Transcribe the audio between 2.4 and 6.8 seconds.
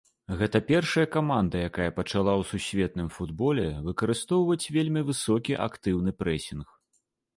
ў сусветным футболе выкарыстоўваць вельмі высокі актыўны прэсінг.